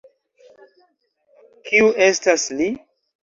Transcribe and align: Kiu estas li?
Kiu 1.69 1.91
estas 2.09 2.47
li? 2.57 2.71